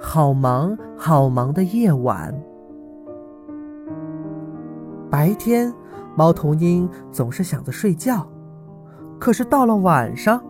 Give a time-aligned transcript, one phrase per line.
[0.00, 2.34] 好忙好忙的夜晚。
[5.10, 5.72] 白天，
[6.16, 8.26] 猫头鹰总是想着睡觉，
[9.18, 10.42] 可是到了晚上，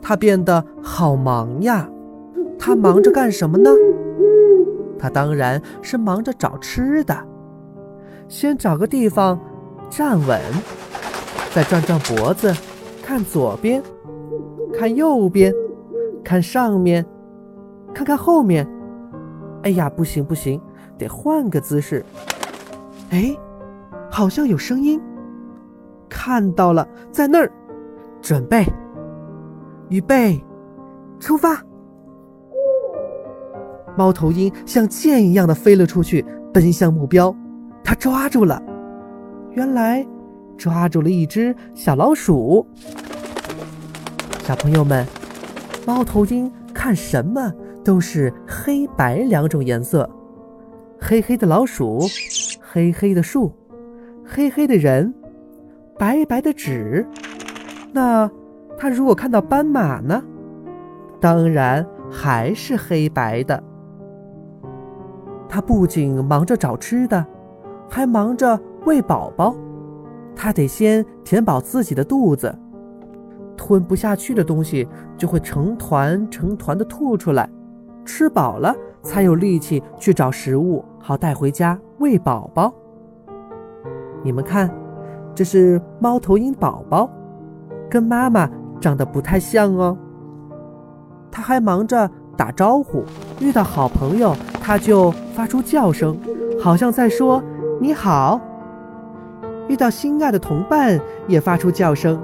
[0.00, 1.88] 它变得好忙呀。
[2.58, 3.70] 它忙着干什么呢？
[4.98, 7.14] 它当然是忙着找吃的。
[8.28, 9.38] 先找个地方
[9.90, 10.40] 站稳，
[11.54, 12.52] 再转转脖子，
[13.02, 13.82] 看左边，
[14.72, 15.52] 看右边，
[16.24, 17.04] 看上面，
[17.92, 18.66] 看看后面。
[19.62, 20.60] 哎呀，不行不行，
[20.96, 22.04] 得换个姿势。
[23.10, 23.36] 哎，
[24.10, 25.00] 好像有声音，
[26.08, 27.50] 看到了，在那儿。
[28.22, 28.64] 准备，
[29.88, 30.42] 预备，
[31.20, 31.62] 出发！
[33.96, 37.32] 猫头鹰像箭一样的飞了出去，奔向目标。
[37.84, 38.60] 它抓住了，
[39.52, 40.04] 原来
[40.56, 42.66] 抓住了一只小老鼠。
[44.42, 45.06] 小朋友们，
[45.86, 47.52] 猫头鹰看什么
[47.86, 50.10] 都是黑白两种颜色，
[51.00, 52.00] 黑黑的老鼠，
[52.60, 53.52] 黑黑的树，
[54.24, 55.14] 黑黑的人，
[55.96, 57.06] 白白的纸。
[57.92, 58.28] 那
[58.76, 60.20] 他如果看到斑马呢？
[61.20, 63.62] 当然还是黑白的。
[65.48, 67.24] 他不仅忙着找吃的。
[67.88, 69.54] 还忙着喂宝宝，
[70.34, 72.52] 他得先填饱自己的肚子，
[73.56, 77.48] 吞不下去的东西就会成团成团的吐出来，
[78.06, 82.72] 吃饱了才有力气去找食物，好带回家喂宝宝。
[84.22, 84.70] 你们看，
[85.34, 87.10] 这是猫头鹰宝宝，
[87.90, 88.48] 跟妈妈
[88.80, 89.98] 长得不太像哦。
[91.30, 93.04] 他还忙着打招呼，
[93.40, 96.16] 遇到好朋友他就发出叫声，
[96.58, 97.42] 好像在说。
[97.78, 98.40] 你好，
[99.68, 102.18] 遇到心爱的同伴也发出叫声，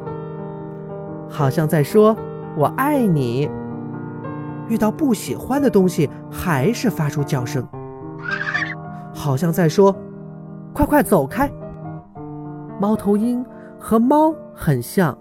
[1.29, 2.17] 好像在说
[2.57, 3.51] “我爱你”。
[4.69, 7.67] 遇到不喜欢的东西，还是发出叫声，
[9.15, 9.95] 好像在说
[10.73, 11.51] “快快走开”。
[12.81, 13.45] 猫头鹰
[13.79, 15.17] 和猫很像，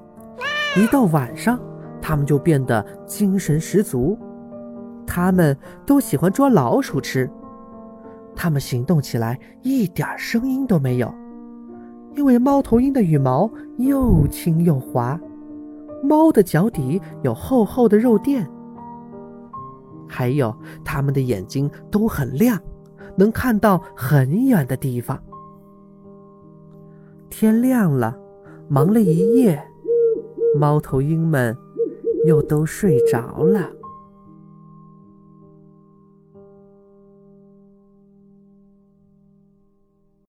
[0.75, 1.59] 一到晚上，
[2.01, 4.17] 它们就变得精神十足。
[5.05, 7.29] 它们都喜欢捉老鼠吃。
[8.33, 11.13] 它们行动起来一点声音都没有，
[12.15, 15.19] 因为猫头鹰的羽毛又轻又滑，
[16.01, 18.49] 猫的脚底有厚厚的肉垫，
[20.21, 20.55] 还有
[20.85, 22.55] 它们的眼睛都很亮，
[23.15, 25.19] 能看到很远的地方。
[27.27, 28.15] 天亮了，
[28.67, 29.59] 忙了一夜，
[30.59, 31.57] 猫头鹰们
[32.27, 33.67] 又都睡着了。